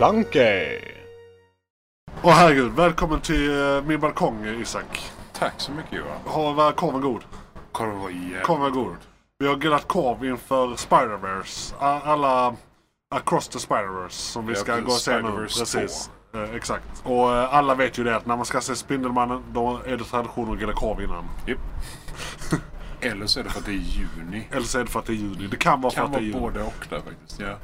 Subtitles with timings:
[0.00, 0.80] McClunkey!
[2.22, 5.10] Åh herregud, välkommen till eh, min balkong Isak.
[5.32, 6.56] Tack så mycket Johan.
[6.56, 7.24] Var korven god?
[7.72, 8.96] Korven var jävligt Korven god.
[9.38, 11.74] Vi har grillat korv inför Spider-Verse.
[11.78, 12.56] Alla
[13.14, 15.46] Across the Spider-Verse som vi Ja, ska gå och se nu.
[15.46, 16.10] Precis.
[16.34, 17.02] Eh, exakt.
[17.04, 20.04] Och eh, alla vet ju det att när man ska se Spindelmannen då är det
[20.04, 21.24] tradition att grilla korv innan.
[21.46, 21.58] Japp.
[23.00, 24.48] Eller så är det för att det är juni.
[24.50, 25.46] Eller så är det för att det är juni.
[25.50, 26.40] Det kan vara för Kan att det är vara juni.
[26.40, 27.40] både och där faktiskt.
[27.40, 27.56] Ja.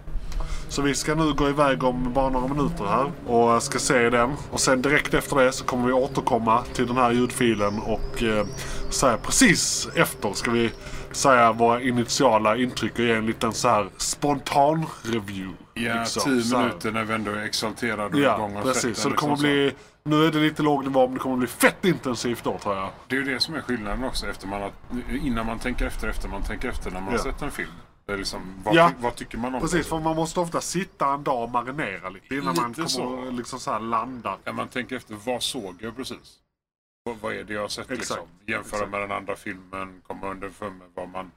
[0.73, 4.31] Så vi ska nu gå iväg om bara några minuter här och ska se den.
[4.51, 8.47] Och sen direkt efter det så kommer vi återkomma till den här ljudfilen och eh,
[8.91, 10.71] säga precis efter ska vi
[11.11, 15.55] säga våra initiala intryck och ge en liten så här spontan review.
[15.75, 16.23] Ja, liksom.
[16.23, 18.98] tio Så minuter när vi ändå är exalterade och Ja, igång och precis.
[18.98, 19.73] Så det kommer liksom bli...
[20.05, 22.89] Nu är det lite låg nivå men det kommer bli fett intensivt då tror jag.
[23.09, 24.27] Det är ju det som är skillnaden också.
[24.27, 24.70] Efter man har,
[25.23, 27.19] innan man tänker efter, efter man tänker efter när man Ja.
[27.19, 27.70] har sett en film.
[28.05, 28.92] Det är liksom, vad, Ja.
[29.00, 29.84] vad tycker man om Precis, det?
[29.91, 33.31] för man måste ofta sitta en dag och marinera lite innan man Lite kommer så.
[33.31, 34.39] liksom så här landa.
[34.45, 36.39] Ja, man tänker efter, vad såg jag precis?
[37.05, 37.98] Vad, vad är det jag har sett Exakt.
[38.00, 38.28] liksom?
[38.47, 38.91] Jämföra Exakt.
[38.91, 41.30] med den andra filmen, komma underfund med vad man,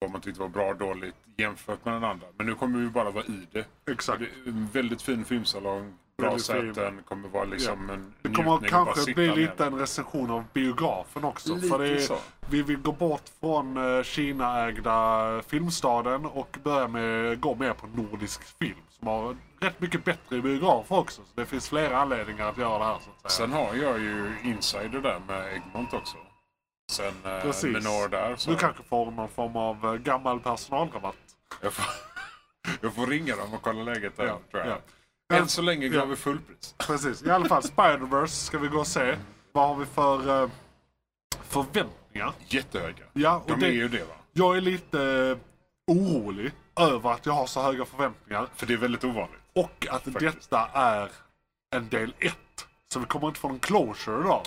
[0.00, 2.26] vad man tyckte var bra dåligt jämfört med den andra.
[2.36, 3.64] Men nu kommer vi bara vara i det.
[3.92, 4.18] Exakt.
[4.18, 6.74] Det är en väldigt fin filmsalong, bra Väldigt fin.
[6.74, 11.54] säten, kommer vara liksom en Det kommer kanske bli lite en recension av biografen också.
[11.54, 12.18] Lite för är.
[12.50, 18.58] Vi vill gå bort från eh, Kina-ägda Filmstaden och börja med gå mer på nordisk
[18.58, 18.76] film.
[18.88, 21.22] Som har rätt mycket bättre biografer också.
[21.22, 22.98] Så det finns flera anledningar att göra det här.
[23.22, 23.28] Så.
[23.28, 26.16] Sen har jag ju Insider där med Egmont också.
[26.92, 27.72] Sen eh, Precis.
[27.72, 28.36] Menor där.
[28.36, 31.16] Så Du kanske får någon form av eh, gammal personalrabatt.
[31.62, 31.84] jag, får,
[32.80, 34.70] jag får ringa dem och kolla läget där Ja, tror jag.
[34.72, 34.78] ja.
[35.36, 36.04] Än så länge går Ja.
[36.04, 36.74] vi fullpris.
[36.78, 37.22] Precis.
[37.22, 39.16] I alla fall Spider-Verse ska vi gå och se.
[39.52, 40.50] Vad har vi för eh,
[41.42, 42.32] förväntningar?
[42.48, 43.04] Jättehöga.
[43.12, 44.14] Ja, och De det, är ju det va?
[44.32, 45.38] Jag är lite eh,
[45.94, 48.48] orolig över att jag har så höga förväntningar.
[48.56, 49.40] För det är väldigt ovanligt.
[49.54, 50.20] Och att Faktiskt.
[50.20, 51.10] detta är
[51.74, 52.36] en del 1.
[52.92, 54.42] Så vi kommer inte få någon closure idag.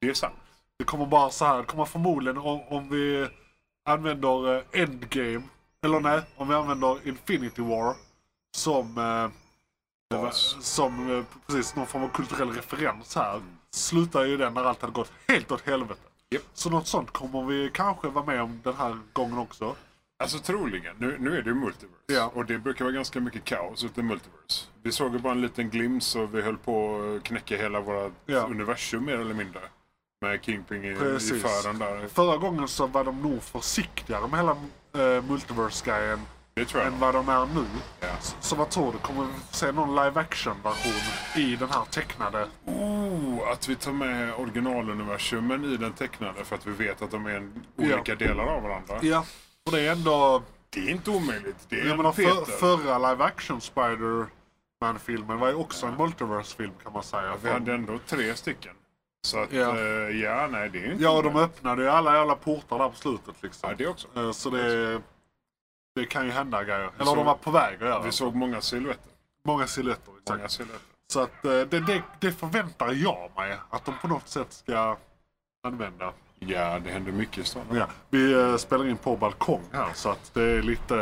[0.00, 0.34] Det är sant.
[0.78, 3.28] Det kommer bara så här, det kommer förmodligen om, om vi
[3.84, 5.42] använder eh, Endgame,
[5.84, 7.94] eller nej, om vi använder Infinity War
[8.56, 9.28] som, eh.
[10.60, 13.40] Som eh, precis någon form av kulturell referens här.
[13.74, 16.00] Slutar ju den när allt hade gått helt åt helvete.
[16.30, 16.42] Japp.
[16.54, 19.76] Så något sånt kommer vi kanske vara med om den här gången också.
[20.22, 20.96] Alltså troligen.
[20.98, 21.96] Nu, nu är det ju multiverse.
[22.06, 22.30] Ja.
[22.34, 24.66] Och det brukar vara ganska mycket kaos ute i multiverse.
[24.82, 28.10] Vi såg ju bara en liten glimt och vi höll på att knäcka hela våra
[28.26, 28.40] Ja.
[28.40, 29.60] universum mer eller mindre.
[30.20, 32.08] Med Kingpin i, i fören där.
[32.08, 34.52] Förra gången så var de nog försiktigare med hela
[35.16, 36.20] uh, multiverse-grejen
[36.54, 36.92] Det tror jag.
[36.92, 37.64] än vad de är nu.
[38.00, 38.08] Ja.
[38.20, 38.98] Så, så vad tror du?
[38.98, 42.46] Kommer vi se någon live action-version i den här tecknade?
[42.64, 47.26] Oh, att vi tar med originaluniversumen i den tecknade för att vi vet att de
[47.26, 47.94] är en, Ja.
[47.94, 48.98] olika delar av varandra.
[49.02, 49.24] Ja.
[49.66, 50.42] Och det är ändå...
[50.70, 51.56] Det är inte omöjligt.
[51.68, 56.72] Det är Jag en menar, för, förra live action Spider-Man-filmen var ju också en multiverse-film
[56.82, 57.32] kan man säga.
[57.42, 58.72] Vi hade ändå tre stycken.
[59.26, 59.78] Så att, Ja.
[59.78, 62.88] ja, ja nej det är inte Ja, och de öppnade ju alla jävla portar där
[62.88, 63.70] på slutet liksom.
[63.70, 64.08] Ja, det också.
[64.16, 65.00] Eh, Så det,
[65.94, 66.90] det kan ju hända grejer.
[66.96, 69.12] Eller såg- de var på väg att göra Vi såg många silhuetter.
[69.44, 70.12] Många silhuetter.
[70.20, 70.38] Exakt.
[70.38, 70.86] Många silhuetter.
[71.12, 74.96] Så att eh, det, det, det förväntar jag mig att de på något sätt ska
[75.66, 76.12] använda.
[76.38, 77.62] Ja, det händer mycket i stan.
[77.72, 80.94] Ja, vi eh, spelar in på balkong här så att det är lite...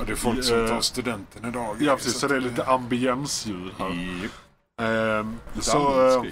[0.00, 1.76] Och det är folk som Eh, tar studenten idag.
[1.80, 3.90] Ja precis, så att det är lite ambiensljud här.
[4.22, 4.30] Japp,
[4.80, 6.24] Ehm, så.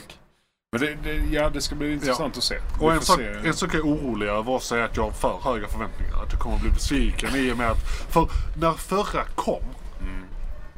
[0.73, 2.55] Men det, det, ja, det ska bli intressant att se.
[2.81, 3.49] Vi och en sak, se.
[3.49, 6.23] en sak jag är orolig över också är att jag har för höga förväntningar.
[6.23, 7.79] Att jag kommer att bli besviken i och med att...
[8.11, 9.63] För när förra kom
[10.01, 10.25] Mm.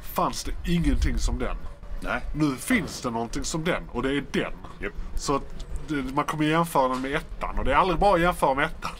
[0.01, 1.57] fanns det ingenting som den.
[2.01, 2.21] Nej.
[2.35, 4.53] Nu finns det någonting som den och det är den.
[4.79, 4.93] Japp.
[5.15, 5.43] Så att
[6.13, 8.91] man kommer jämföra den med ettan och det är aldrig bra att jämföra med ettan.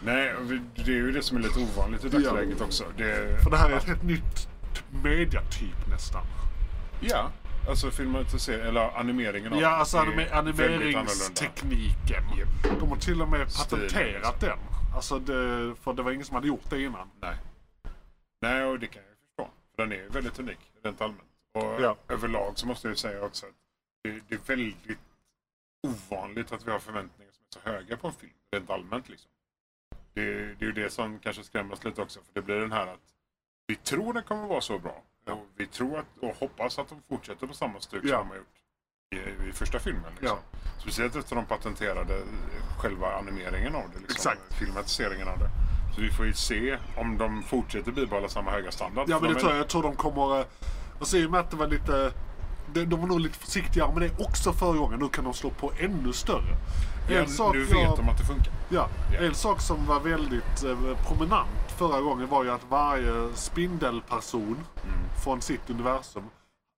[0.00, 0.34] Nej,
[0.74, 2.84] det är ju det som är lite ovanligt i dagsläget också.
[2.96, 4.48] Det, För det här är ett helt nytt
[5.02, 6.22] mediatyp nästan.
[7.00, 7.30] Ja,
[7.68, 12.24] alltså filmatisering, eller animeringen av Ja, alltså anime, animeringstekniken.
[12.38, 12.78] Japp.
[12.80, 14.58] De har till och med patenterat den.
[14.94, 17.10] Alltså det, för det var ingen som hade gjort det innan.
[17.20, 17.36] Nej.
[18.40, 19.50] Nej, och det kan jag förstå.
[19.76, 21.22] För den är väldigt unik, rent allmänt.
[21.54, 21.96] Och Ja.
[22.08, 23.52] överlag så måste jag säga också att
[24.04, 24.98] det, det är väldigt
[25.86, 29.30] ovanligt att vi har förväntningar som är så höga på en film, rent allmänt liksom.
[30.14, 32.72] Det, det är ju det som kanske skrämmer oss lite också, för det blir den
[32.72, 33.00] här att
[33.66, 35.02] vi tror den kommer vara så bra.
[35.30, 38.18] Och vi tror att, och hoppas att de fortsätter på samma stuk Ja.
[38.18, 38.46] som de har gjort
[39.44, 40.12] i, i första filmen.
[40.20, 40.38] Liksom.
[40.78, 42.22] Speciellt efter de patenterade
[42.78, 43.98] själva animeringen av det.
[44.00, 44.54] Liksom, Exakt.
[44.54, 45.50] Filmatiseringen av det.
[45.94, 49.04] Så vi får ju se om de fortsätter bibehålla samma höga standard.
[49.08, 49.60] Ja men det de tror jag.
[49.60, 50.40] Jag tror de kommer...
[50.40, 50.46] eh,
[50.98, 52.12] Alltså i och med att det var lite...
[52.72, 54.98] De, var nog lite försiktigare men det är också förra gången.
[55.00, 56.56] Nu kan de slå på ännu större.
[57.08, 58.52] Ja, En sak nu jag- vet de att det funkar.
[58.68, 59.18] Ja, Ja.
[59.26, 64.42] en sak som var väldigt eh, prominent förra gången var ju att varje spindelperson
[64.84, 64.98] Mm.
[65.24, 66.22] från sitt universum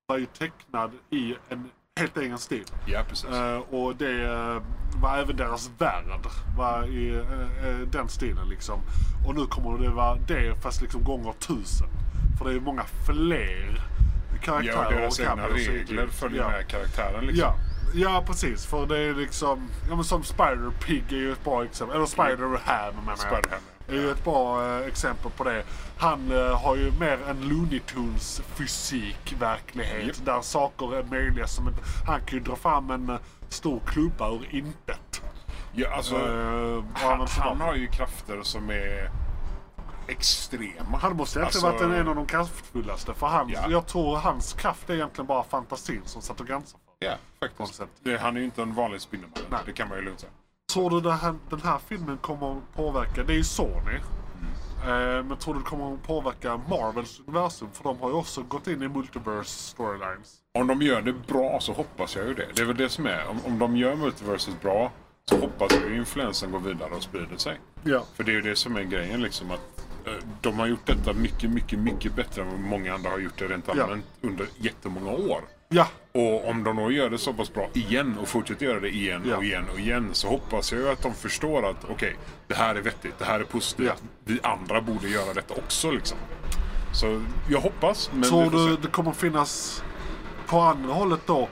[0.08, 1.70] var ju tecknad i en
[2.00, 2.64] helt egen stil.
[2.86, 3.30] Ja, precis.
[3.30, 4.62] Eh, och det eh,
[5.02, 6.04] var även deras värld
[6.56, 8.80] var i eh, eh, den stilen liksom.
[9.26, 11.88] Och nu kommer det vara det fast liksom gånger tusen.
[12.38, 13.80] För det är många fler
[14.42, 16.48] karaktärer Ja, och deras egna regler följer ja.
[16.48, 17.44] med karaktären liksom.
[17.48, 17.54] Ja.
[17.94, 18.66] Ja, precis.
[18.66, 21.96] För det är liksom, ja men som Spider-Pig är ju ett bra exempel.
[21.96, 23.18] Eller Spider-Ham menar jag.
[23.18, 25.64] Spider-Ham, är ju ett bra eh, exempel på det.
[25.98, 30.06] Han eh, har ju mer en Looney Tunes fysik verklighet.
[30.06, 30.26] Japp.
[30.26, 31.80] Där saker är möjliga som inte...
[32.06, 33.16] Han kan ju dra fram en eh,
[33.48, 35.22] stor klubba ur intet.
[35.72, 39.10] Ja, alltså, Eh, och han, använder han har ju krafter som är
[40.08, 40.98] extrema.
[40.98, 43.14] Han måste egentligen Alltså, varit en av de kraftfullaste.
[43.14, 43.60] För han, Ja.
[43.68, 46.87] jag tror hans kraft är egentligen bara fantasin som satt och gränsar för.
[46.98, 47.74] Ja, faktiskt.
[47.74, 47.88] sätt.
[48.02, 49.44] Det, han är ju inte en vanlig Spindelmannen.
[49.50, 49.60] Nej.
[49.66, 50.32] Det kan man ju lugnt säga.
[50.72, 53.94] Tror du det här, den här filmen kommer att påverka, det är ju Sony.
[54.82, 57.68] Eh, men tror du det kommer att påverka Marvels universum?
[57.72, 60.36] För de har ju också gått in i multiverse storylines.
[60.58, 62.46] Om de gör det bra så hoppas jag ju det.
[62.54, 63.28] Det är väl det som är.
[63.28, 64.92] Om, om de gör multiverset bra
[65.24, 67.60] så hoppas jag ju influensen går vidare och sprider sig.
[67.84, 68.04] Ja.
[68.14, 71.12] För det är ju det som är grejen liksom att eh, de har gjort detta
[71.12, 73.82] mycket, mycket, mycket bättre än vad många andra har gjort det rent Ja.
[73.82, 75.40] allmänt under jättemånga år.
[75.68, 78.88] Ja, Och om de då gör det så pass bra igen och fortsätter göra det
[78.88, 79.36] igen Ja.
[79.36, 82.16] och igen och igen så hoppas jag ju att de förstår att okej,
[82.46, 83.86] det här är vettigt, det här är positivt.
[83.86, 84.08] Ja.
[84.24, 86.18] Vi andra borde göra detta också liksom.
[86.94, 89.82] Så jag hoppas, men tror du det kommer finnas
[90.46, 91.48] på andra hållet då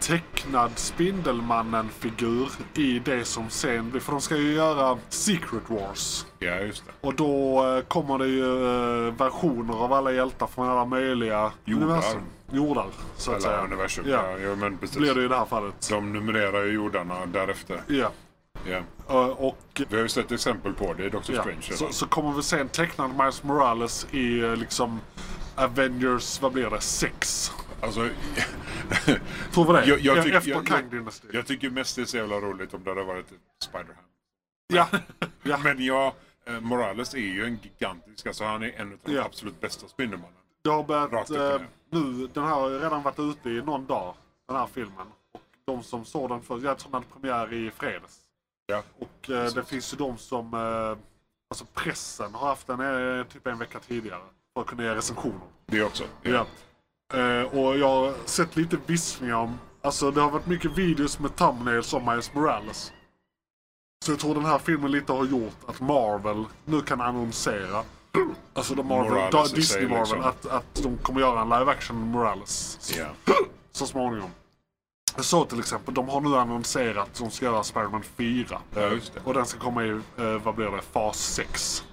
[0.00, 4.00] tecknad Spindelmannen-figur i det som sen blir...
[4.00, 6.26] För de ska ju göra Secret Wars.
[6.38, 6.92] Ja, just det.
[7.00, 8.64] Och då eh, kommer det ju
[9.06, 11.86] eh, versioner av alla hjältar från alla möjliga Jordar.
[11.86, 12.20] universum.
[12.52, 13.62] Jordar, så att Eller säga.
[13.64, 14.04] universum.
[14.08, 14.96] Ja, Ja, ja men precis.
[14.98, 15.88] blir det i det här fallet.
[15.90, 17.82] De numrerar ju jordarna därefter.
[17.86, 18.10] Ja.
[18.66, 18.82] Ja.
[19.08, 21.62] Eh, och Vi har ju sett exempel på det i Doctor ja, Strange.
[21.62, 25.00] så, så kommer vi se en tecknad Miles Morales i eh, liksom
[25.56, 27.52] Avengers, vad blir det, 6?
[27.80, 28.00] Alltså,
[29.52, 29.84] Tror vi det?
[29.86, 31.28] Jag- jag Ja, tycker- Efter jag- Kang jag- Dynasty.
[31.32, 34.04] jag tycker mest det är så jävla roligt om det hade varit ett Spider-Ham.
[34.74, 34.88] Ja.
[35.42, 35.58] ja.
[35.64, 36.14] Men ja,
[36.46, 40.34] eh, Morales är ju en gigantisk, alltså han är en av de absolut bästa Spindelmannen.
[40.64, 41.10] Det har börjat
[41.92, 44.14] Nu, den här har ju redan varit ute i någon dag,
[44.48, 45.06] den här filmen.
[45.32, 48.18] Och de som såg den först, jag tror den hade premiär i fredags.
[48.66, 48.82] Ja.
[48.98, 50.98] Och eh, det finns ju de som, eh,
[51.50, 54.20] alltså pressen har haft den eh, typ en vecka tidigare.
[54.54, 55.40] För att kunna ge recensioner.
[55.66, 56.04] Det också.
[56.22, 56.46] Ja.
[57.14, 61.36] Eh, och jag har sett lite viskningar om, alltså det har varit mycket videos med
[61.36, 62.92] thumbnails om Miles Morales.
[64.04, 67.84] Så jag tror den här filmen lite har gjort att Marvel nu kan annonsera,
[68.54, 70.20] alltså de Marvel, Disney Marvel, liksom.
[70.20, 73.34] att, att de kommer göra en live action Morales så, Ja.
[73.72, 74.30] så småningom.
[75.18, 78.58] Så till exempel, de har nu annonserat att de ska göra Spider-Man 4.
[78.74, 79.00] Ja, det.
[79.24, 81.84] Och den ska komma i, eh, vad blir det, fas 6.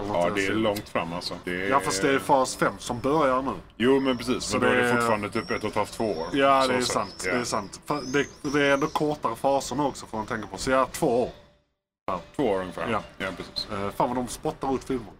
[0.00, 1.34] Eller något Ja, det är långt fram alltså.
[1.44, 1.68] Det är...
[1.68, 3.52] Ja fast det är fas 5 som börjar nu.
[3.76, 4.44] Jo, men precis.
[4.44, 6.26] Så men då är det det fortfarande typ ett och ett halvt, två år.
[6.32, 7.22] Ja, det är sant.
[7.26, 7.32] Ja.
[7.32, 7.80] Det är sant.
[8.06, 10.58] Det, det är ändå kortare faser nu också får man tänka på.
[10.58, 11.30] Så ja, två år.
[12.36, 12.88] Två år ungefär.
[12.90, 13.02] Ja.
[13.18, 13.68] Ja, precis.
[13.72, 15.12] Uh, fan vad de spottar ut filmer.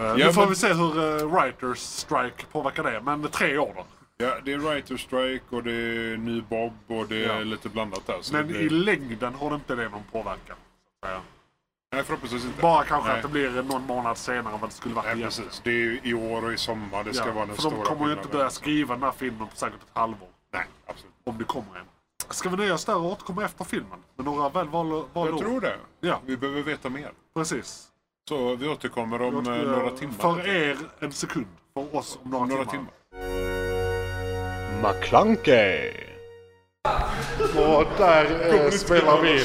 [0.00, 3.00] Uh, Ja, nu får men- vi se hur uh, Writers Strike påverkar det.
[3.00, 3.86] Men tre år då.
[4.18, 7.44] Ja, det är Writer Strike och det är ny Bob och det är Ja.
[7.44, 8.18] lite blandat där.
[8.32, 8.70] Men det i blir...
[8.80, 10.56] längden har det inte det någon påverkan.
[11.04, 11.20] säga.
[11.92, 12.62] Nej, förhoppningsvis inte.
[12.62, 13.16] Bara kanske Nej.
[13.16, 15.48] att det blir någon månad senare än vad det skulle varit Nej, egentligen.
[15.48, 15.62] precis.
[15.64, 17.84] Det är i år och i sommar det ska Ja, vara den för stora de
[17.84, 20.28] kommer ju inte börja skriva den här filmen på säkert ett halvår.
[20.52, 21.14] Nej, absolut.
[21.24, 21.84] Om det kommer en.
[22.30, 23.98] Ska vi nöja oss där och återkomma efter filmen?
[24.16, 25.76] Med några väl valda valda Jag tror det.
[26.00, 27.10] Ja, Vi behöver veta mer.
[27.34, 27.88] precis.
[28.28, 30.14] Så vi återkommer om Låt- eh, några timmar.
[30.18, 31.46] För er en sekund.
[31.74, 32.86] För oss om några, några timmar.
[33.10, 34.92] timmar.
[34.92, 35.90] McClunkey.
[37.56, 39.44] Och där eh, spelar vi in.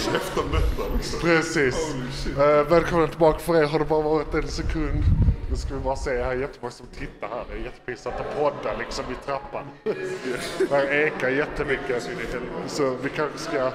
[1.22, 1.96] Precis.
[2.38, 3.66] Eh, välkomna tillbaka för er.
[3.68, 5.04] Har det bara varit en sekund?
[5.52, 7.46] Nu ska vi bara se här jättemånga som tittar här.
[7.50, 9.66] Det är jättepinsamt att podda liksom i trappan.
[10.70, 12.10] Där ekar jättemycket.
[12.68, 13.72] Så vi kanske ska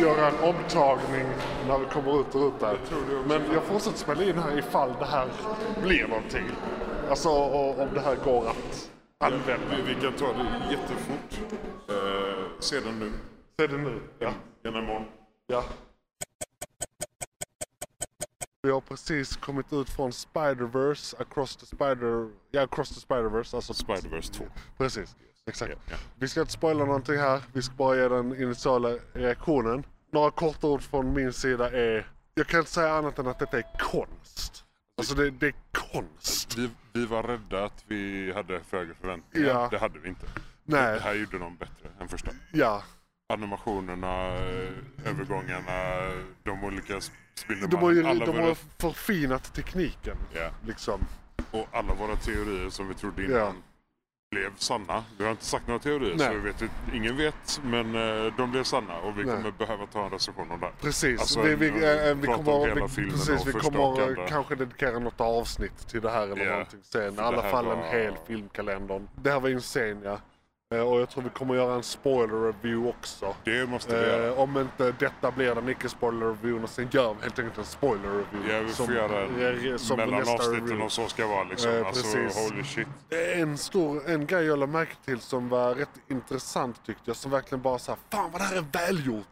[0.00, 1.26] göra en omtagning
[1.68, 2.78] när vi kommer ut och ut där.
[3.26, 5.28] Men jag fortsätter spela in här ifall det här
[5.82, 6.46] blir någonting.
[7.08, 8.90] Alltså om det här går att
[9.24, 9.76] använda.
[9.76, 11.40] Vi, vi kan ta det jättefort.
[11.90, 13.12] Uh, sedan nu.
[13.60, 14.00] Se det nu.
[14.18, 14.30] Ja.
[14.64, 15.04] Gärna imorgon.
[15.46, 15.64] Ja.
[18.64, 22.30] Vi har precis kommit ut från Spider-Verse, Across the Spider...
[22.50, 23.56] Ja, Across the Spider-Verse.
[23.56, 24.44] Alltså Spider-Verse 2.
[24.78, 25.16] Precis,
[25.46, 25.72] exakt.
[25.72, 25.96] Ja, ja.
[26.18, 27.42] Vi ska inte spoila någonting här.
[27.52, 29.84] Vi ska bara ge den initiala reaktionen.
[30.12, 32.06] Några korta ord från min sida är...
[32.34, 34.64] Jag kan inte säga annat än att detta är konst.
[34.98, 36.58] Alltså det, det är konst.
[36.58, 39.48] Vi, vi var rädda att vi hade för höga förväntningar.
[39.48, 39.68] Ja.
[39.70, 40.26] Det hade vi inte.
[40.64, 40.94] Nej.
[40.94, 42.30] Det här gjorde de bättre än första.
[42.52, 42.82] Ja.
[43.28, 46.10] Animationerna, eh, övergångarna,
[46.42, 47.00] de olika
[47.68, 50.16] De har ju de våra, har förfinat tekniken.
[50.34, 50.50] ja.
[50.66, 51.00] Liksom.
[51.50, 53.52] Och alla våra teorier som vi trodde innan Ja.
[54.30, 55.04] blev sanna.
[55.18, 56.26] Vi har inte sagt några teorier Nej.
[56.28, 56.64] så vi vet,
[56.94, 59.36] ingen vet men eh, de blev sanna och vi Nej.
[59.36, 60.70] kommer behöva ta en recension om det.
[60.80, 61.20] Precis.
[61.20, 64.54] Alltså, vi, vi, en- eh, vi prata om kommer, vi, precis, vi kommer eh, kanske
[64.54, 67.14] dedikera något avsnitt till det här eller Ja, någonting sen.
[67.14, 69.02] I alla fall en hel filmkalender.
[69.22, 70.12] Det här var Insania.
[70.12, 70.18] Eh,
[70.70, 73.34] Och jag tror vi kommer göra en spoiler review också.
[73.44, 74.26] Det måste vi göra.
[74.26, 77.64] Eh, om inte detta blir den icke-spoiler reviewen och sen gör vi helt enkelt en
[77.64, 78.54] spoiler review.
[78.54, 81.70] Ja, vi får göra eh, en som mellan avsnitten och så ska vara liksom.
[81.70, 82.88] Eh, alltså holy shit.
[83.34, 87.30] En stor, en grej jag lade märke till som var rätt intressant tyckte jag, som
[87.30, 89.26] verkligen bara såhär, fan vad det här är välgjort!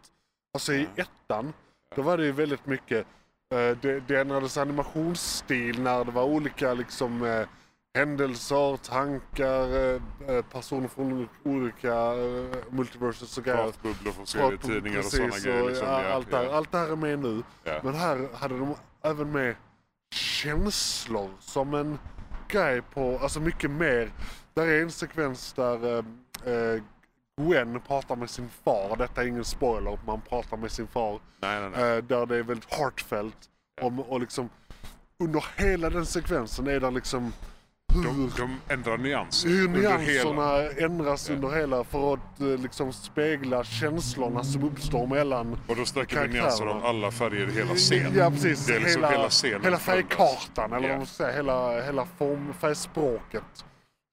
[0.54, 1.52] Alltså i ettan,
[1.96, 3.06] då var det ju väldigt mycket,
[3.54, 7.46] eh, det, det ändrades animationsstil när det var olika liksom eh,
[7.94, 13.62] händelser, tankar, eh, eh, personer från olika eh, multiverses och grejer.
[13.62, 15.68] Pratbubblor från serietidningar och sådana grejer.
[15.68, 15.86] Liksom.
[15.86, 16.56] ja, allt, ja.
[16.56, 17.42] allt det här är med nu.
[17.64, 17.80] Ja.
[17.82, 19.56] Men här hade de även med
[20.14, 21.98] känslor som en
[22.48, 24.10] grej på, alltså mycket mer.
[24.54, 26.82] Där är en sekvens där eh,
[27.40, 31.20] Gwen pratar med sin far, detta är ingen spoiler, man pratar med sin far.
[31.40, 31.96] Nej, nej, nej.
[31.96, 33.36] Eh, där det är väldigt heartfelt.
[33.80, 34.48] Om, och liksom
[35.18, 37.32] under hela den sekvensen är det liksom
[37.94, 40.70] De, de ändrar nyanser hur nyanserna hela.
[40.72, 46.26] ändras under hela för att eh, liksom spegla känslorna som uppstår mellan Och då snackar
[46.26, 48.12] vi nyanser om alla färger i hela scenen.
[48.14, 50.92] Ja precis, Det är liksom hela, hela scenen hela färgkartan eller Ja.
[50.92, 53.64] vad man ska säga, hela, hela form, färgspråket.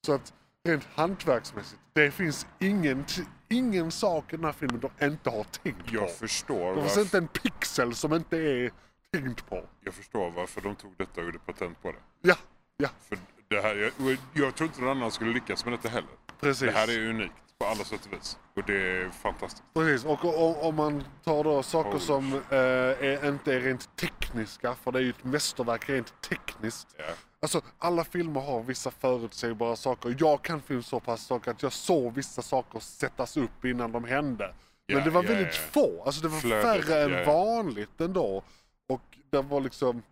[0.05, 0.33] Så att
[0.67, 3.05] rent hantverksmässigt, det finns ingen,
[3.49, 5.95] ingen sak i den här filmen de inte har tänkt på.
[5.95, 8.71] Jag förstår, Det finns inte en pixel som inte är
[9.13, 9.63] tänkt på.
[9.83, 11.97] jag förstår varför de tog detta och gjorde patent på det.
[12.21, 12.35] Ja,
[12.77, 13.17] ja För
[13.49, 16.09] det här, jag, jag tror inte någon annan skulle lyckas med detta heller.
[16.39, 16.59] precis.
[16.59, 18.37] Det här är unikt på alla sätt och vis.
[18.55, 19.63] Och det är fantastiskt.
[19.73, 24.75] Precis, och om man tar då saker Holy som eh, är, inte är rent tekniska,
[24.75, 26.87] för det är ju ett mästerverk rent tekniskt.
[26.97, 27.03] Ja.
[27.41, 30.15] Alltså alla filmer har vissa förutsägbara saker.
[30.19, 34.03] Jag kan film så pass saker att jag såg vissa saker sättas upp innan de
[34.03, 34.53] hände.
[34.87, 38.43] Men Ja, det var ja, väldigt få, alltså det var Flödet, färre än vanligt ändå.
[38.89, 39.01] Och
[39.31, 40.03] det var liksom...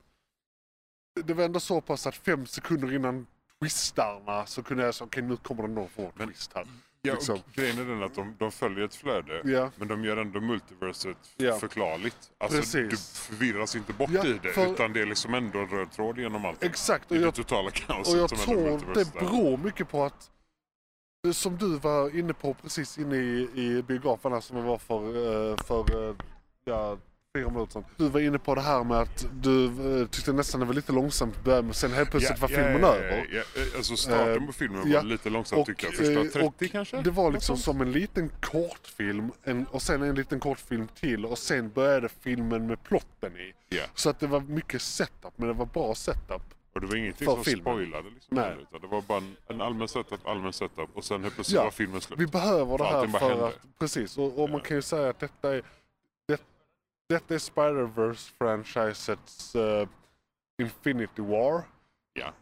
[1.26, 3.28] Det var ändå så pass att fem sekunder innan
[3.62, 6.68] twistarna så kunde jag säga okej nu kommer det någon form av twist här.
[7.02, 7.40] Ja, Liksom.
[7.54, 9.42] grejen är den att de, de följer ett flöde.
[9.44, 9.72] Ja.
[9.76, 11.60] Men de gör ändå multiverset Ja.
[11.60, 12.32] förklarligt.
[12.38, 12.90] Alltså Precis.
[12.90, 12.98] du
[13.36, 14.50] förvirras inte bort Ja, i det.
[14.50, 16.64] för- Utan det är liksom ändå en röd tråd genom allt.
[16.64, 20.04] Exakt, I och det jag totala kaoset Och jag som tror det beror mycket på
[20.04, 20.32] att
[21.24, 25.08] det som du var inne på precis inne i, i biografen som jag var för,
[25.52, 26.16] eh, för eh,
[26.66, 26.98] ja.
[27.98, 29.66] Du var inne på det här med att du
[30.02, 33.28] eh, tyckte nästan det var lite långsamt men sen helt plötsligt var filmen ja, över.
[33.32, 35.96] Ja, ja, alltså starten Eh, på filmen ja, var lite långsamt och, tycker jag.
[35.96, 37.02] Första eh, 30 och kanske?
[37.02, 41.38] Det var liksom som en liten kortfilm en, och sen en liten kortfilm till och
[41.38, 43.54] sen började filmen med plotten i.
[43.70, 43.84] Ja.
[43.96, 46.42] Så att det var mycket setup men det var bra setup.
[46.74, 47.62] Och det var ingenting för som filmen.
[47.64, 48.38] spoilade liksom.
[48.38, 48.56] Nej.
[48.62, 51.64] Utan det var bara en, en allmän setup, allmän setup och sen helt plötsligt Ja,
[51.64, 52.20] var filmen slut.
[52.20, 53.48] Vi behöver det här för händer.
[53.48, 54.66] att, precis, och, och man Ja.
[54.66, 55.62] kan ju säga att detta är,
[57.10, 59.88] detta är Spider-Verse-franchisets eh,
[60.62, 61.62] Infinity War.
[62.14, 62.34] Ja.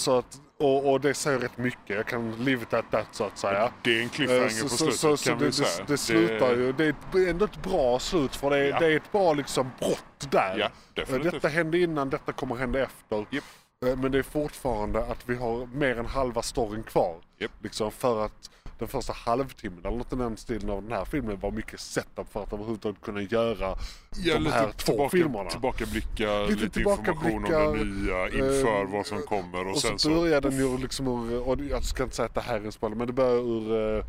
[0.00, 3.24] Så att, och, och det säger rätt mycket, jag kan leave it at that så
[3.24, 3.72] att säga.
[3.82, 5.84] Det är en Eh, cliffhanger Så, på så, slutet så, så kan det, vi säga.
[5.86, 8.78] det, det slutar ju, det är ett, ändå ett bra slut för det är, Ja.
[8.78, 10.56] det är ett bra liksom brott där.
[10.58, 11.32] Ja, Eh, definitivt.
[11.32, 13.26] Detta hände innan, detta kommer hända efter.
[13.30, 13.44] Japp.
[13.86, 17.16] Eh, Men det är fortfarande att vi har mer än halva storyn kvar.
[17.38, 17.52] Japp.
[17.62, 21.40] Liksom för att den första halvtimmen eller något i den stilen av den här filmen
[21.40, 23.76] var mycket setup för att överhuvudtaget kunna göra
[24.16, 25.50] Ja, de här två tillbaka, filmerna.
[25.50, 29.98] Tillbakablickar, Lite lite, information om det nya inför eh, vad som kommer och, Och sen
[29.98, 30.14] så så...
[30.14, 32.72] börjar den ju liksom ur, och jag ska inte säga att det här är en
[32.72, 34.04] spoiler, men det börjar ur, eh,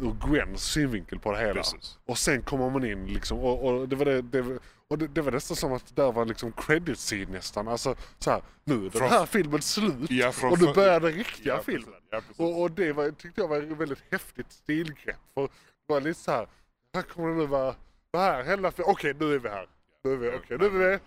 [0.00, 1.54] ur Gwens synvinkel på det hela.
[1.54, 1.98] Precis.
[2.06, 4.58] Och sen kommer man in liksom och, och det var det, det
[4.90, 7.68] och det, det var nästan som att det där var liksom credit scene nästan.
[7.68, 11.00] Alltså så här, nu är den Från- här filmen slut Ja, från och nu börjar
[11.00, 12.00] den riktiga Ja, filmen.
[12.10, 12.22] Ja.
[12.36, 15.16] Och, och det var, tyckte jag var ett väldigt häftigt stilgrepp.
[15.34, 15.48] För det
[15.86, 16.48] var lite så här,
[16.94, 17.74] här kommer det nu vara,
[18.10, 19.68] det här hela filmen, okej nu är vi här.
[20.04, 21.00] Nu är vi, okej nu är vi med.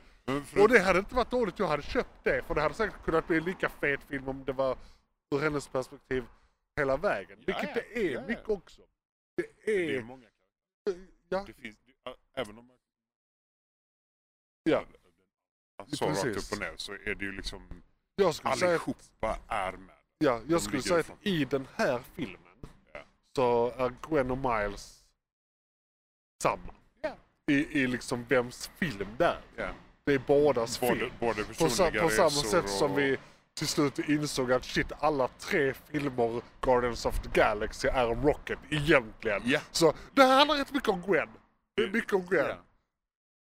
[0.64, 2.44] Och det hade inte varit dåligt, jag hade köpt det.
[2.48, 4.78] För det hade säkert kunnat bli en lika fet film om det var
[5.36, 6.24] ur hennes perspektiv
[6.76, 7.38] hela vägen.
[7.46, 8.82] Vilket det är mycket också.
[9.38, 10.02] Det det är är...
[10.02, 10.26] många
[11.30, 11.76] Ja, det finns,
[12.36, 12.76] även om man
[14.64, 14.84] ja.
[15.94, 16.52] så rakt Precis.
[16.52, 17.62] upp och ner så är det ju liksom
[18.16, 19.96] Jag skulle säga att, allihopa är med.
[20.18, 21.18] ja, jag skulle säga att ifrån.
[21.22, 22.38] i den här filmen
[22.94, 23.00] Ja.
[23.36, 25.04] så är Gwen och Miles
[26.44, 26.74] samma.
[27.02, 27.16] Ja.
[27.48, 29.42] I, I liksom vems film det är.
[29.56, 29.70] Ja.
[30.04, 31.12] Det är bådas Både, film.
[31.20, 33.18] både På, sa, personliga på samma sätt som och- vi
[33.54, 38.60] till slut insåg att shit, alla tre filmer Guardians of the Galaxy är om Rocket
[38.70, 39.42] egentligen.
[39.46, 39.60] Ja.
[39.72, 41.30] Så det här handlar rätt mycket om Gwen.
[41.76, 42.46] Det är mycket om Gwen.
[42.48, 42.56] Ja.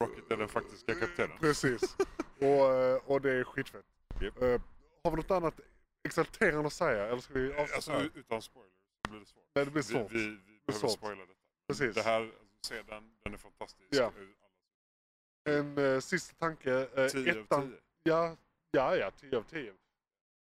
[0.03, 1.37] Rocket är den faktiska kaptenen.
[1.39, 1.95] Precis.
[2.37, 3.85] och, eh, och det är skitfett.
[4.21, 4.41] Japp.
[4.41, 4.61] Eh,
[5.03, 5.59] har vi något annat
[6.03, 7.05] exalterande att säga?
[7.07, 8.09] Eller ska vi avsluta Alltså här?
[8.15, 8.73] utan spoilers
[9.05, 9.43] så blir det svårt.
[9.55, 10.11] Nej, det blir svårt.
[10.11, 10.91] Vi, vi, vi behöver svårt.
[10.91, 11.39] spoila detta.
[11.67, 11.95] Precis.
[11.95, 13.87] Det här, alltså, se den, den är fantastisk.
[13.89, 14.05] Ja.
[14.05, 16.87] Alla- En eh, sista tanke.
[16.95, 17.77] Eh, 10 av ettan, 10.
[18.03, 18.35] Ja,
[18.71, 19.73] ja, ja, 10 av 10.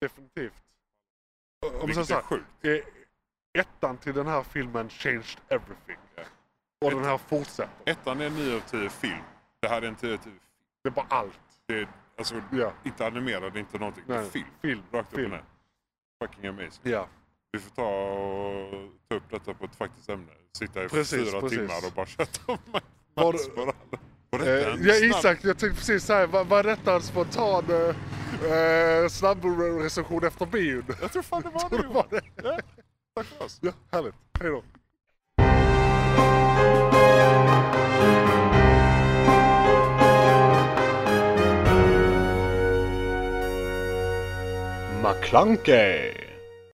[0.00, 0.64] Definitivt.
[1.80, 2.44] Om Vilket så är sjukt.
[2.64, 5.96] eh, ettan till den här filmen changed everything.
[6.14, 6.22] Ja.
[6.84, 7.68] Och den här fortsätter.
[7.86, 9.22] Ettan är 9 av 10 film.
[9.60, 10.38] Det här är en 10 av 10 film.
[10.82, 11.40] Det är bara allt.
[11.66, 11.88] Det är,
[12.18, 14.04] alltså, Ja, inte animerad, inte någonting.
[14.06, 14.46] Det är Nej, film.
[14.62, 14.82] film.
[14.92, 15.30] Rakt upp och film.
[15.30, 15.44] ner.
[16.24, 16.80] Fucking amazing.
[16.92, 17.08] Ja,
[17.52, 20.32] Vi får ta och ta upp detta på ett faktiskt ämne.
[20.58, 21.58] Sitta i Precis, fyra precis.
[21.58, 22.82] timmar och bara köta om Var
[23.24, 23.48] Morales.
[24.30, 27.64] Var eh, detta en ja Isak, jag tänkte precis säga, vad är detta en spontan
[27.70, 30.84] eh, eh, snabbrecension efter bion?
[31.00, 32.20] Jag tror fan det var det Det var det.
[32.42, 32.58] Ja.
[33.14, 33.58] Tack för oss.
[33.62, 34.14] Ja, härligt.
[34.40, 34.62] Hej då.
[45.08, 46.27] McClunkey!